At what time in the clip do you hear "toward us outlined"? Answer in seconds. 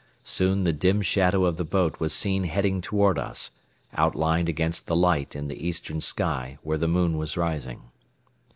2.81-4.49